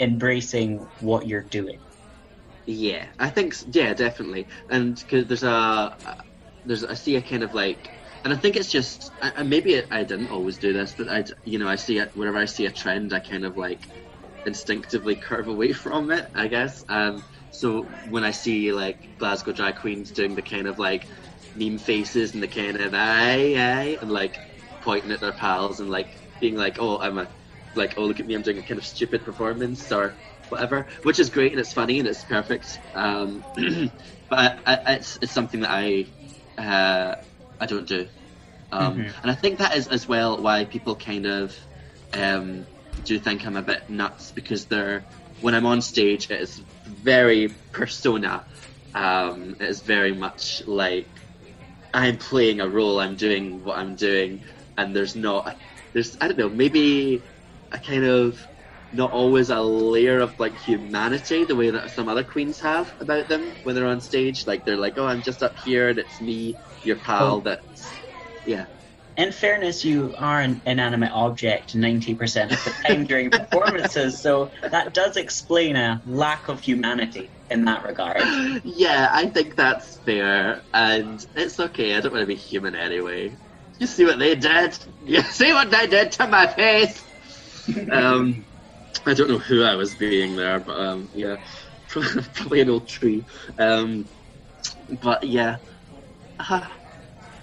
embracing 0.00 0.88
what 0.98 1.26
you're 1.28 1.42
doing. 1.44 1.82
yeah. 2.66 3.12
I 3.18 3.30
think 3.30 3.54
yeah, 3.74 3.94
definitely. 3.94 4.48
And 4.68 4.96
because 4.96 5.26
there's 5.26 5.42
a 5.42 6.16
there's 6.64 6.84
I 6.84 6.94
see 6.94 7.16
a 7.16 7.22
kind 7.22 7.42
of 7.42 7.52
like, 7.54 7.90
and 8.24 8.32
I 8.32 8.36
think 8.36 8.56
it's 8.56 8.70
just 8.70 9.12
I, 9.20 9.42
maybe 9.42 9.78
I, 9.78 9.84
I 9.90 10.04
didn't 10.04 10.28
always 10.28 10.58
do 10.58 10.72
this, 10.72 10.94
but 10.94 11.08
I 11.08 11.24
you 11.44 11.58
know 11.58 11.68
I 11.68 11.76
see 11.76 11.98
it 11.98 12.10
whenever 12.14 12.38
I 12.38 12.46
see 12.46 12.66
a 12.66 12.72
trend, 12.72 13.12
I 13.12 13.20
kind 13.20 13.44
of 13.44 13.56
like 13.56 13.88
instinctively 14.46 15.16
curve 15.16 15.48
away 15.48 15.72
from 15.74 16.10
it, 16.10 16.30
I 16.34 16.48
guess. 16.48 16.84
Um, 16.88 17.26
so 17.54 17.92
when 18.04 18.24
I 18.24 18.32
see 18.32 18.72
like 18.72 19.08
Glasgow 19.18 19.52
drag 19.52 19.76
queens 19.76 20.12
doing 20.12 20.34
the 20.34 20.42
kind 20.42 20.66
of 20.66 20.78
like 20.78 21.08
meme 21.54 21.78
faces 21.78 22.34
and 22.34 22.42
the 22.42 22.48
kind 22.48 22.76
of 22.80 22.94
aye 22.94 23.54
aye 23.56 23.98
and 24.00 24.10
like 24.10 24.40
pointing 24.80 25.12
at 25.12 25.20
their 25.20 25.32
pals 25.32 25.80
and 25.80 25.88
like 25.90 26.18
being 26.40 26.56
like, 26.56 26.78
oh, 26.80 26.98
I'm 26.98 27.18
a 27.18 27.28
like, 27.74 27.94
oh, 27.96 28.04
look 28.04 28.20
at 28.20 28.26
me, 28.26 28.34
I'm 28.34 28.42
doing 28.42 28.58
a 28.58 28.62
kind 28.62 28.78
of 28.78 28.84
stupid 28.86 29.24
performance 29.24 29.90
or 29.92 30.20
whatever, 30.48 30.88
which 31.02 31.18
is 31.18 31.30
great 31.30 31.52
and 31.52 31.60
it's 31.60 31.72
funny 31.72 31.98
and 31.98 32.08
it's 32.08 32.24
perfect. 32.24 32.80
Um, 32.94 33.44
but 33.56 33.92
I, 34.30 34.58
I, 34.66 34.94
it's 34.94 35.18
it's 35.22 35.32
something 35.32 35.60
that 35.60 35.70
I 35.70 36.12
uh, 36.58 37.16
I 37.60 37.66
don't 37.66 37.88
do, 37.88 38.08
um, 38.72 39.06
Mhm. 39.06 39.14
and 39.22 39.30
I 39.30 39.34
think 39.34 39.58
that 39.58 39.76
is 39.76 39.88
as 39.88 40.08
well 40.08 40.42
why 40.42 40.64
people 40.64 40.96
kind 40.96 41.26
of 41.26 41.56
um, 42.12 42.68
do 43.02 43.18
think 43.18 43.46
I'm 43.46 43.56
a 43.56 43.62
bit 43.62 43.88
nuts 43.88 44.32
because 44.32 44.66
they're 44.66 45.06
when 45.40 45.54
I'm 45.54 45.66
on 45.66 45.82
stage, 45.82 46.30
it 46.30 46.40
is 46.40 46.62
very 47.04 47.58
persona. 47.72 48.46
Um, 48.94 49.56
it 49.60 49.68
is 49.68 49.82
very 49.82 50.14
much 50.14 50.62
like 50.66 51.10
I'm 51.92 52.18
playing 52.18 52.60
a 52.60 52.68
role, 52.68 53.00
I'm 53.00 53.16
doing 53.16 53.62
what 53.64 53.78
I'm 53.78 53.96
doing, 53.96 54.44
and 54.76 54.94
there's 54.96 55.16
not 55.16 55.60
there's 55.92 56.16
I 56.20 56.28
don't 56.28 56.38
know 56.38 56.50
maybe 56.50 57.26
a 57.72 57.78
kind 57.78 58.04
of 58.04 58.48
not 58.92 59.12
always 59.12 59.50
a 59.50 59.60
layer 59.60 60.20
of 60.20 60.38
like 60.38 60.56
humanity 60.58 61.44
the 61.44 61.56
way 61.56 61.70
that 61.70 61.90
some 61.90 62.08
other 62.08 62.24
queens 62.24 62.60
have 62.60 62.94
about 63.00 63.28
them 63.28 63.56
when 63.62 63.74
they're 63.74 63.86
on 63.86 64.00
stage. 64.00 64.46
Like 64.46 64.64
they're 64.64 64.76
like, 64.76 64.98
oh, 64.98 65.06
I'm 65.06 65.22
just 65.22 65.42
up 65.42 65.56
here 65.58 65.88
and 65.90 65.98
it's 65.98 66.20
me, 66.20 66.58
your 66.82 66.96
pal. 66.96 67.38
Oh. 67.38 67.40
That's 67.42 68.02
yeah, 68.44 68.66
In 69.16 69.30
fairness, 69.30 69.84
you 69.84 70.14
are 70.18 70.40
an 70.40 70.60
inanimate 70.66 71.12
object 71.12 71.76
90% 71.76 72.52
of 72.52 72.64
the 72.64 72.74
time 72.84 73.04
during 73.04 73.30
performances, 73.30 74.20
so 74.20 74.50
that 74.62 74.92
does 74.92 75.16
explain 75.16 75.76
a 75.76 76.02
lack 76.04 76.48
of 76.48 76.60
humanity 76.60 77.30
in 77.48 77.64
that 77.66 77.84
regard. 77.84 78.22
yeah. 78.64 79.08
I 79.12 79.26
think 79.26 79.54
that's 79.54 79.98
fair, 79.98 80.62
and 80.72 81.24
it's 81.36 81.60
okay. 81.60 81.96
I 81.96 82.00
don't 82.00 82.12
want 82.12 82.22
to 82.22 82.26
be 82.26 82.34
human 82.34 82.74
anyway. 82.74 83.36
You 83.78 83.86
see 83.86 84.04
what 84.04 84.18
they 84.18 84.34
did? 84.34 84.78
You 85.04 85.22
see 85.30 85.52
what 85.52 85.70
they 85.70 85.86
did 85.86 86.12
to 86.12 86.26
my 86.26 86.46
face? 86.48 87.04
um, 87.92 88.44
I 89.06 89.14
don't 89.14 89.30
know 89.30 89.38
who 89.38 89.62
I 89.62 89.76
was 89.76 89.94
being 89.94 90.36
there, 90.36 90.58
but 90.58 90.78
um, 90.78 91.08
yeah, 91.14 91.36
probably 91.88 92.60
an 92.60 92.70
old 92.70 92.88
tree. 92.88 93.24
Um, 93.58 94.08
but 94.88 95.24
yeah, 95.24 95.58
uh, 96.38 96.66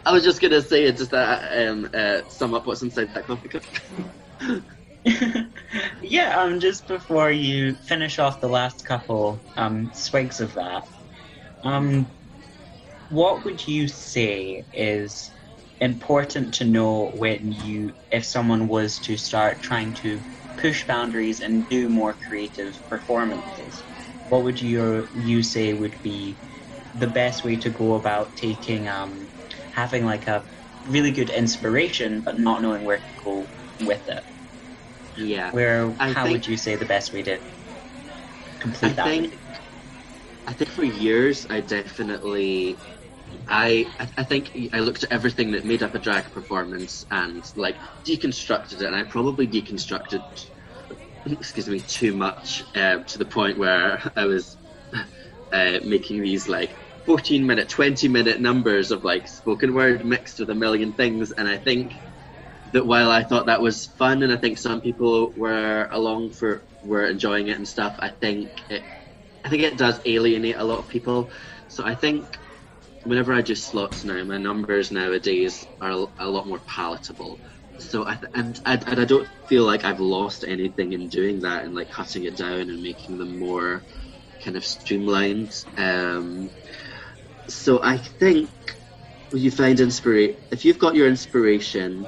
I 0.06 0.12
was 0.14 0.24
just 0.24 0.42
gonna 0.42 0.62
say 0.62 0.92
just 0.92 1.12
that 1.12 1.68
um, 1.68 1.90
uh, 1.94 2.22
sum 2.28 2.54
up 2.54 2.66
what's 2.66 2.82
inside 2.82 3.14
that 3.14 3.28
coffee 3.28 3.50
cup. 3.50 3.64
yeah, 6.02 6.42
um, 6.42 6.60
just 6.60 6.88
before 6.88 7.32
you 7.32 7.76
finish 7.88 8.20
off 8.20 8.40
the 8.40 8.50
last 8.50 8.84
couple 8.86 9.44
um, 9.56 9.92
swigs 9.94 10.40
of 10.40 10.54
that, 10.54 10.84
um, 11.64 12.14
what 13.10 13.44
would 13.46 13.66
you 13.68 13.88
say 13.88 14.66
is 14.74 15.34
important 15.80 16.56
to 16.56 16.66
know 16.66 17.12
when 17.14 17.52
you, 17.52 17.94
if 18.12 18.26
someone 18.26 18.68
was 18.68 19.00
to 19.02 19.18
start 19.18 19.62
trying 19.62 19.94
to 19.94 20.24
push 20.58 20.86
boundaries 20.88 21.42
and 21.42 21.68
do 21.68 21.90
more 21.90 22.18
creative 22.28 22.76
performances? 22.90 23.86
What 24.30 24.44
would 24.44 24.62
you 24.62 25.10
you 25.14 25.44
say 25.44 25.74
would 25.74 26.00
be 26.02 26.40
the 26.94 27.08
best 27.08 27.44
way 27.44 27.58
to 27.58 27.70
go 27.70 27.94
about 27.96 28.36
taking 28.36 28.88
um, 28.88 29.30
having 29.72 30.06
like 30.06 30.28
a 30.28 30.46
really 30.86 31.12
good 31.12 31.30
inspiration, 31.30 32.22
but 32.22 32.40
not 32.40 32.62
knowing 32.62 32.84
where 32.84 33.00
to 33.00 33.14
go 33.24 33.52
with 33.80 34.08
it? 34.08 34.24
yeah, 35.16 35.52
Where 35.52 35.96
I 36.00 36.14
how 36.14 36.24
think- 36.24 36.32
would 36.32 36.48
you 36.48 36.58
say 36.58 36.76
the 36.78 36.86
best 36.86 37.14
way 37.14 37.22
to 37.24 37.42
complete 38.60 38.96
I 38.96 38.96
that? 38.96 39.06
think 39.10 39.40
I 40.48 40.54
think 40.54 40.72
for 40.72 40.84
years 40.84 41.46
I 41.50 41.62
definitely 41.62 42.82
I 43.48 43.94
I- 44.18 44.24
think 44.24 44.52
I 44.74 44.80
looked 44.82 45.04
at 45.04 45.12
everything 45.12 45.52
that 45.52 45.66
made 45.66 45.84
up 45.84 45.96
a 45.96 46.00
drag 46.00 46.32
performance 46.32 47.06
and 47.12 47.44
like 47.56 47.82
deconstructed 48.08 48.74
it 48.76 48.82
and 48.84 48.96
I 48.96 49.04
probably 49.06 49.48
deconstructed 49.48 50.26
excuse 51.26 51.70
me 51.70 51.82
too 51.82 52.14
much 52.14 52.64
uh, 52.76 53.00
to 53.08 53.18
the 53.18 53.26
point 53.26 53.58
where 53.58 54.02
I 54.16 54.26
was 54.26 54.58
uh, 55.52 55.80
making 55.84 56.22
these 56.22 56.48
like 56.48 56.78
14 57.06 57.46
minute 57.46 57.70
20 57.70 58.08
minute 58.08 58.42
numbers 58.42 58.92
of 58.92 59.04
like 59.04 59.28
spoken 59.28 59.74
word 59.74 60.06
mixed 60.06 60.40
with 60.40 60.50
a 60.50 60.56
million 60.56 60.94
things 60.94 61.32
and 61.32 61.48
I 61.48 61.58
think 61.58 61.94
that 62.74 62.86
while 62.86 63.10
I 63.12 63.24
thought 63.24 63.48
that 63.48 63.62
was 63.62 63.88
fun 63.88 64.24
and 64.24 64.32
I 64.32 64.38
think 64.38 64.58
some 64.58 64.82
people 64.82 65.34
were 65.36 65.88
along 65.92 66.34
for 66.34 66.68
were 66.82 67.06
enjoying 67.06 67.48
it 67.48 67.58
and 67.58 67.68
stuff 67.68 67.98
I 68.00 68.10
think 68.10 68.62
it 68.70 68.86
I 69.44 69.50
think 69.50 69.64
it 69.64 69.78
does 69.78 70.02
alienate 70.06 70.58
a 70.58 70.64
lot 70.66 70.80
of 70.80 70.90
people. 70.90 71.32
So 71.68 71.86
I 71.86 71.96
think 71.96 72.40
whenever 73.04 73.34
I 73.34 73.42
do 73.42 73.56
slots 73.56 74.04
now, 74.06 74.24
my 74.24 74.38
numbers 74.38 74.92
nowadays 74.92 75.68
are 75.82 76.08
a 76.20 76.30
lot 76.30 76.48
more 76.48 76.62
palatable. 76.68 77.42
So 77.78 78.06
I 78.08 78.16
th- 78.16 78.32
and, 78.36 78.60
and 78.66 78.84
and 78.88 79.00
I 79.00 79.06
don't 79.06 79.30
feel 79.48 79.66
like 79.66 79.86
I've 79.86 80.00
lost 80.00 80.44
anything 80.48 80.94
in 80.94 81.10
doing 81.10 81.42
that 81.42 81.66
and 81.66 81.74
like 81.76 81.90
cutting 81.90 82.26
it 82.26 82.38
down 82.38 82.70
and 82.70 82.82
making 82.82 83.18
them 83.18 83.38
more 83.40 83.86
kind 84.44 84.58
of 84.58 84.66
streamlined. 84.66 85.52
Um, 85.78 86.52
so 87.52 87.82
I 87.84 87.98
think 87.98 88.50
you 89.34 89.52
find 89.52 89.80
inspiration, 89.80 90.38
if 90.52 90.66
you've 90.66 90.80
got 90.80 90.96
your 90.96 91.08
inspiration, 91.08 92.08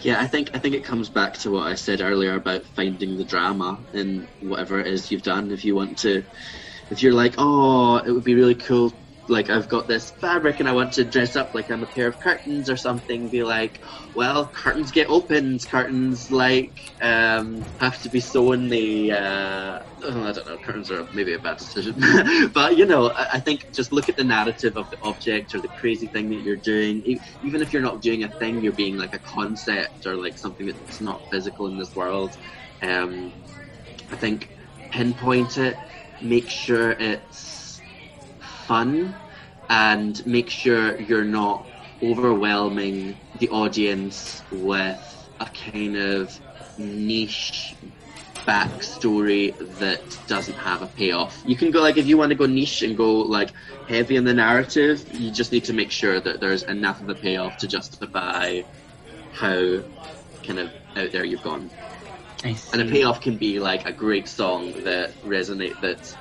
yeah, 0.00 0.20
I 0.20 0.26
think 0.26 0.50
I 0.54 0.58
think 0.58 0.74
it 0.74 0.84
comes 0.84 1.08
back 1.08 1.34
to 1.38 1.50
what 1.50 1.66
I 1.66 1.74
said 1.74 2.00
earlier 2.00 2.34
about 2.34 2.64
finding 2.64 3.16
the 3.16 3.24
drama 3.24 3.78
in 3.92 4.28
whatever 4.40 4.78
it 4.78 4.86
is 4.86 5.10
you've 5.10 5.22
done. 5.22 5.50
If 5.50 5.64
you 5.64 5.74
want 5.74 5.98
to, 5.98 6.24
if 6.90 7.02
you're 7.02 7.12
like, 7.14 7.34
oh, 7.38 7.96
it 7.96 8.10
would 8.10 8.24
be 8.24 8.34
really 8.34 8.54
cool. 8.54 8.92
Like 9.28 9.50
I've 9.50 9.68
got 9.68 9.88
this 9.88 10.10
fabric 10.10 10.60
and 10.60 10.68
I 10.68 10.72
want 10.72 10.92
to 10.94 11.04
dress 11.04 11.36
up 11.36 11.54
like 11.54 11.70
I'm 11.70 11.82
a 11.82 11.86
pair 11.86 12.06
of 12.06 12.18
curtains 12.20 12.70
or 12.70 12.76
something. 12.76 13.28
Be 13.28 13.42
like, 13.42 13.80
well, 14.14 14.46
curtains 14.46 14.90
get 14.90 15.08
opened. 15.10 15.66
Curtains 15.66 16.30
like 16.30 16.94
um, 17.02 17.64
have 17.80 18.00
to 18.02 18.08
be 18.08 18.20
sewn. 18.20 18.68
The 18.68 19.12
uh, 19.12 19.82
I 20.06 20.32
don't 20.32 20.46
know. 20.46 20.58
Curtains 20.58 20.90
are 20.90 21.08
maybe 21.12 21.34
a 21.34 21.38
bad 21.38 21.56
decision, 21.58 21.96
but 22.54 22.76
you 22.76 22.86
know, 22.86 23.10
I, 23.10 23.26
I 23.34 23.40
think 23.40 23.66
just 23.74 23.92
look 23.92 24.08
at 24.08 24.16
the 24.16 24.24
narrative 24.24 24.76
of 24.76 24.88
the 24.90 24.98
object 25.02 25.54
or 25.54 25.60
the 25.60 25.68
crazy 25.68 26.08
thing 26.08 26.28
that 26.30 26.40
you're 26.42 26.56
doing. 26.56 27.02
Even 27.40 27.62
if 27.62 27.72
you're 27.72 27.82
not 27.82 28.00
doing 28.02 28.22
a 28.24 28.28
thing, 28.32 28.60
you're 28.60 28.72
being 28.72 28.96
like 28.96 29.14
a 29.14 29.18
concept 29.20 30.06
or 30.06 30.16
like 30.16 30.38
something 30.38 30.66
that's 30.66 31.00
not 31.00 31.24
physical 31.30 31.66
in 31.66 31.76
this 31.78 31.94
world. 31.94 32.36
Um, 32.82 33.34
I 34.10 34.16
think 34.16 34.50
pinpoint 34.90 35.58
it, 35.58 35.78
make 36.20 36.50
sure 36.50 36.92
it's 36.92 37.82
fun, 38.40 39.18
and 39.68 40.24
make 40.26 40.50
sure 40.50 41.00
you're 41.00 41.24
not 41.24 41.68
overwhelming 42.02 43.18
the 43.34 43.48
audience 43.48 44.44
with 44.50 45.28
a 45.40 45.46
kind 45.46 45.96
of 45.96 46.40
niche 46.76 47.74
backstory 48.46 49.56
that 49.78 50.18
doesn't 50.26 50.56
have 50.56 50.82
a 50.82 50.86
payoff. 50.86 51.42
You 51.44 51.56
can 51.56 51.70
go 51.70 51.80
like 51.80 51.96
if 51.96 52.06
you 52.06 52.16
want 52.16 52.30
to 52.30 52.36
go 52.36 52.46
niche 52.46 52.82
and 52.82 52.96
go 52.96 53.16
like 53.20 53.50
heavy 53.88 54.16
in 54.16 54.24
the 54.24 54.34
narrative, 54.34 55.04
you 55.12 55.30
just 55.30 55.52
need 55.52 55.64
to 55.64 55.72
make 55.72 55.90
sure 55.90 56.20
that 56.20 56.40
there's 56.40 56.62
enough 56.64 57.00
of 57.00 57.08
a 57.08 57.14
payoff 57.14 57.56
to 57.58 57.68
justify 57.68 58.62
how 59.30 59.82
kind 60.44 60.58
of 60.58 60.72
out 60.96 61.12
there 61.12 61.24
you've 61.24 61.42
gone. 61.42 61.70
And 62.72 62.82
a 62.82 62.84
payoff 62.86 63.20
can 63.20 63.36
be 63.36 63.58
like 63.58 63.86
a 63.86 63.92
great 63.92 64.28
song 64.28 64.72
that 64.84 65.20
resonate 65.22 65.80
that 65.80 66.16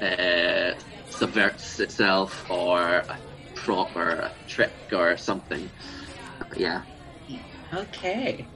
uh, 0.00 0.74
subverts 1.08 1.78
itself 1.80 2.50
or 2.50 2.80
a 2.80 3.18
prop 3.54 3.94
or 3.96 4.10
a 4.10 4.32
trick 4.48 4.72
or 4.92 5.16
something. 5.16 5.70
Yeah. 6.56 6.82
Okay. 7.72 8.46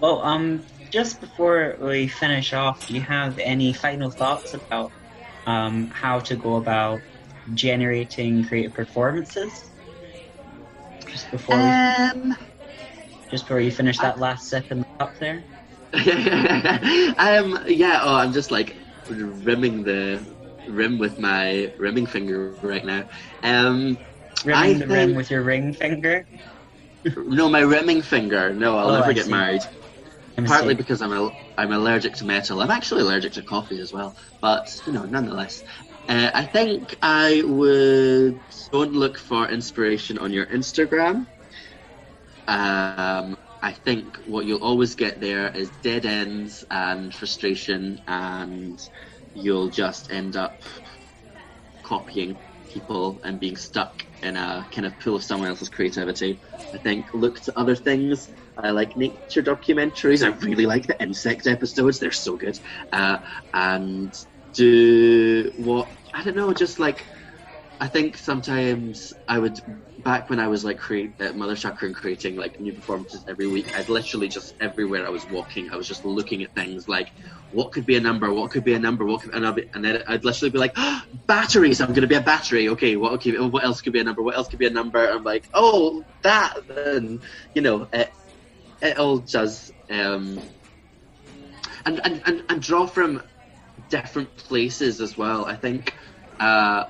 Well, 0.00 0.22
um, 0.22 0.66
just 0.92 1.20
before 1.20 1.76
we 1.80 2.08
finish 2.08 2.52
off, 2.52 2.84
do 2.86 2.94
you 2.94 3.02
have 3.02 3.38
any 3.38 3.72
final 3.72 4.10
thoughts 4.10 4.54
about 4.54 4.92
um, 5.46 5.90
how 5.92 6.20
to 6.20 6.36
go 6.36 6.56
about 6.56 7.02
generating 7.54 8.44
creative 8.44 8.74
performances? 8.74 9.70
Just 11.10 11.30
before, 11.30 11.62
we, 11.62 11.72
Um, 11.72 12.34
just 13.30 13.44
before 13.44 13.60
you 13.60 13.70
finish 13.70 13.98
that 14.00 14.18
last 14.18 14.48
sip 14.48 14.70
in 14.70 14.80
the 14.80 14.86
cup 14.98 15.14
there. 15.20 15.44
um, 17.18 17.58
yeah. 17.66 18.00
Oh, 18.02 18.14
I'm 18.16 18.32
just 18.32 18.50
like 18.50 18.76
rimming 19.08 19.84
the 19.84 20.26
rim 20.66 20.98
with 20.98 21.18
my 21.18 21.72
rimming 21.78 22.06
finger 22.06 22.44
right 22.44 22.84
now. 22.84 22.86
Um, 23.42 23.98
Rimming 24.44 24.78
I 24.78 24.78
the 24.78 24.86
rim 24.86 25.14
with 25.14 25.30
your 25.30 25.42
ring 25.42 25.72
finger. 25.72 26.26
No, 27.04 27.48
my 27.48 27.60
rimming 27.60 28.02
finger. 28.02 28.54
No, 28.54 28.78
I'll 28.78 28.90
Oh, 28.90 28.92
never 28.92 29.10
I 29.10 29.14
get 29.14 29.26
see. 29.26 29.32
married. 29.32 29.62
I'm 30.38 30.44
Partly 30.46 30.74
because 30.74 31.02
I'm 31.02 31.12
a, 31.12 31.32
I'm 31.56 31.72
allergic 31.72 32.14
to 32.16 32.24
metal. 32.26 32.60
I'm 32.60 32.70
actually 32.70 33.02
allergic 33.02 33.34
to 33.34 33.42
coffee 33.42 33.80
as 33.80 33.92
well. 33.92 34.16
But 34.40 34.68
you 34.86 34.92
know, 34.92 35.04
nonetheless, 35.04 35.62
uh, 36.08 36.30
I 36.34 36.44
think 36.46 36.96
I 37.02 37.42
would 37.44 38.40
don't 38.72 38.92
look 38.92 39.18
for 39.18 39.48
inspiration 39.48 40.18
on 40.18 40.32
your 40.32 40.46
Instagram. 40.46 41.26
Um, 42.46 43.36
I 43.62 43.72
think 43.72 44.18
what 44.24 44.46
you'll 44.46 44.62
always 44.62 44.94
get 44.94 45.20
there 45.20 45.50
is 45.54 45.70
dead 45.70 46.06
ends 46.06 46.64
and 46.70 47.14
frustration, 47.14 47.98
and 48.06 48.78
you'll 49.34 49.70
just 49.70 50.10
end 50.10 50.36
up 50.36 50.62
copying 51.82 52.40
people 52.72 53.20
and 53.24 53.40
being 53.40 53.56
stuck 53.56 54.02
in 54.22 54.36
a 54.36 54.66
kind 54.72 54.86
of 54.86 54.98
pool 54.98 55.16
of 55.16 55.24
someone 55.24 55.48
else's 55.48 55.68
creativity. 55.68 56.40
I 56.72 56.78
think 56.78 57.08
look 57.12 57.40
to 57.42 57.58
other 57.58 57.74
things. 57.74 58.28
I 58.56 58.70
like 58.70 58.96
nature 58.96 59.42
documentaries. 59.42 60.24
I 60.24 60.36
really 60.36 60.66
like 60.66 60.86
the 60.86 61.00
insect 61.02 61.46
episodes. 61.46 61.98
They're 61.98 62.12
so 62.12 62.36
good. 62.36 62.58
Uh, 62.92 63.18
and 63.52 64.14
do 64.54 65.52
what 65.56 65.90
I 66.14 66.22
don't 66.22 66.36
know. 66.36 66.52
Just 66.52 66.78
like 66.78 67.06
I 67.80 67.88
think 67.88 68.18
sometimes 68.18 69.14
I 69.26 69.38
would 69.38 69.58
back 70.04 70.28
when 70.28 70.38
I 70.38 70.48
was 70.48 70.64
like 70.64 70.78
create 70.78 71.18
at 71.18 71.34
Mother 71.34 71.56
Chakra 71.56 71.86
and 71.86 71.96
creating 71.96 72.36
like 72.36 72.60
new 72.60 72.74
performances 72.74 73.24
every 73.26 73.46
week. 73.46 73.74
I'd 73.74 73.88
literally 73.88 74.28
just 74.28 74.54
everywhere 74.60 75.06
I 75.06 75.08
was 75.08 75.26
walking, 75.30 75.70
I 75.70 75.76
was 75.76 75.88
just 75.88 76.04
looking 76.04 76.42
at 76.42 76.54
things 76.54 76.88
like 76.88 77.08
what 77.52 77.72
could 77.72 77.86
be 77.86 77.96
a 77.96 78.00
number, 78.00 78.32
what 78.32 78.50
could 78.50 78.64
be 78.64 78.74
a 78.74 78.78
number, 78.78 79.06
what 79.06 79.22
could, 79.22 79.34
and, 79.34 79.46
I'd 79.46 79.70
and 79.72 79.82
then 79.82 80.02
I'd 80.06 80.24
literally 80.24 80.50
be 80.50 80.58
like 80.58 80.76
batteries. 81.26 81.80
I'm 81.80 81.88
going 81.88 82.02
to 82.02 82.06
be 82.06 82.16
a 82.16 82.20
battery. 82.20 82.68
Okay, 82.68 82.96
what 82.96 83.12
okay, 83.14 83.38
what 83.38 83.64
else 83.64 83.80
could 83.80 83.94
be 83.94 84.00
a 84.00 84.04
number? 84.04 84.22
What 84.22 84.36
else 84.36 84.48
could 84.48 84.58
be 84.58 84.66
a 84.66 84.70
number? 84.70 85.02
I'm 85.08 85.24
like 85.24 85.48
oh 85.54 86.04
that, 86.20 86.58
and 86.68 87.22
you 87.54 87.62
know 87.62 87.88
it, 87.94 88.10
it 88.82 88.98
all 88.98 89.18
does. 89.18 89.72
Um, 89.88 90.38
and, 91.86 91.98
and, 92.04 92.22
and, 92.26 92.44
and 92.50 92.62
draw 92.62 92.86
from 92.86 93.22
different 93.88 94.36
places 94.36 95.00
as 95.00 95.16
well. 95.16 95.46
I 95.46 95.56
think 95.56 95.94
uh, 96.38 96.84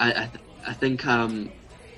I, 0.00 0.10
I, 0.10 0.14
th- 0.14 0.44
I 0.66 0.74
think 0.74 1.06
um, 1.06 1.54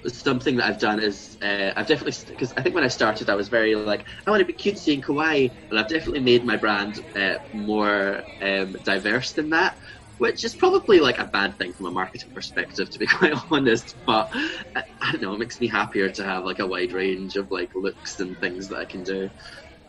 something 0.07 0.57
that 0.57 0.67
I've 0.67 0.81
done 0.81 1.01
is 1.01 1.37
uh, 1.43 1.73
I've 1.77 1.87
definitely 1.87 2.15
because 2.29 2.53
I 2.57 2.62
think 2.62 2.75
when 2.77 2.85
I 2.85 2.88
started 2.88 3.31
I 3.31 3.37
was 3.37 3.49
very 3.49 3.77
like 3.77 4.07
I 4.27 4.31
want 4.31 4.43
to 4.43 4.47
be 4.47 4.55
cutesy 4.55 4.95
and 4.95 5.05
kawaii, 5.05 5.53
and 5.71 5.81
I've 5.81 5.88
definitely 5.88 6.23
made 6.23 6.45
my 6.47 6.59
brand 6.59 6.97
uh, 7.17 7.37
more 7.53 8.25
um, 8.43 8.77
diverse 8.85 9.35
than 9.35 9.51
that. 9.51 9.77
Which 10.19 10.45
is 10.45 10.55
probably 10.55 11.01
like 11.01 11.19
a 11.19 11.27
bad 11.33 11.59
thing 11.59 11.75
from 11.75 11.87
a 11.87 11.93
marketing 11.93 12.33
perspective, 12.35 12.91
to 12.91 12.99
be 13.01 13.07
quite 13.19 13.35
honest. 13.51 13.97
But 14.07 14.31
I, 14.77 14.85
I 15.03 15.12
don't 15.12 15.23
know, 15.23 15.35
it 15.35 15.41
makes 15.41 15.61
me 15.61 15.69
happier 15.69 16.11
to 16.11 16.25
have 16.25 16.45
like 16.45 16.61
a 16.61 16.67
wide 16.67 16.93
range 16.93 17.37
of 17.37 17.51
like 17.51 17.71
looks 17.75 18.21
and 18.21 18.38
things 18.41 18.69
that 18.71 18.79
I 18.79 18.87
can 18.87 19.05
do. 19.05 19.31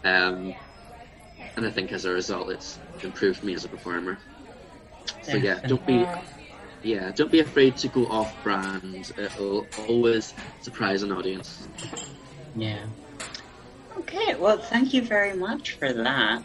Um, 0.03 0.55
and 1.57 1.65
I 1.65 1.71
think 1.71 1.91
as 1.91 2.05
a 2.05 2.11
result, 2.11 2.51
it's 2.51 2.81
improved 3.03 3.43
me 3.43 3.53
as 3.55 3.65
a 3.65 3.69
performer. 3.69 4.19
So 5.21 5.37
yeah, 5.37 5.61
don't 5.67 5.85
be 5.85 6.09
yeah, 6.83 7.11
don't 7.15 7.31
be 7.31 7.39
afraid 7.39 7.77
to 7.77 7.89
go 7.89 8.05
off 8.07 8.41
brand. 8.43 9.11
It'll 9.17 9.69
always 9.75 10.33
surprise 10.59 11.03
an 11.03 11.11
audience. 11.11 11.67
Yeah. 12.55 12.87
Okay, 13.97 14.35
well, 14.35 14.59
thank 14.59 14.93
you 14.93 15.03
very 15.03 15.35
much 15.35 15.77
for 15.79 15.93
that. 15.93 16.41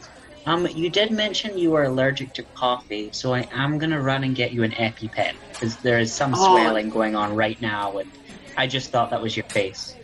Um, 0.47 0.67
you 0.67 0.91
did 0.91 1.11
mention 1.11 1.59
you 1.59 1.71
were 1.73 1.85
allergic 1.85 2.33
to 2.35 2.45
coffee, 2.57 3.11
so 3.13 3.35
I 3.35 3.47
am 3.51 3.79
gonna 3.79 4.01
run 4.01 4.25
and 4.25 4.35
get 4.37 4.53
you 4.53 4.63
an 4.63 4.73
EpiPen 4.73 5.33
because 5.53 5.79
there 5.79 5.99
is 5.99 6.17
some 6.17 6.35
Oh. 6.35 6.47
swelling 6.47 6.89
going 6.89 7.15
on 7.17 7.35
right 7.35 7.59
now, 7.61 7.99
and 7.99 8.11
I 8.57 8.67
just 8.67 8.91
thought 8.91 9.11
that 9.11 9.23
was 9.23 9.37
your 9.37 9.47
face. 9.53 9.99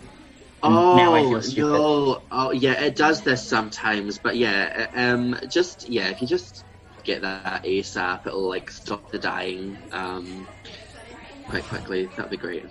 Oh 0.63 0.97
Now 0.97 1.15
I 1.15 1.23
feel 1.23 1.43
stupid. 1.43 1.71
no! 1.71 2.27
Oh 2.31 2.51
yeah, 2.53 2.73
it 2.83 2.97
does 2.97 3.23
this 3.23 3.49
sometimes, 3.49 4.19
but 4.19 4.37
yeah, 4.37 4.87
um, 4.95 5.39
just 5.49 5.89
yeah, 5.89 6.09
if 6.09 6.21
you 6.21 6.27
just 6.27 6.65
get 7.05 7.23
that 7.23 7.65
ASAP, 7.65 8.27
it'll 8.27 8.49
like 8.49 8.71
stop 8.71 9.11
the 9.11 9.19
dying 9.19 9.79
um 9.93 10.49
quite 11.49 11.67
quickly. 11.67 12.13
That'd 12.17 12.31
be 12.31 12.37
great. 12.37 12.67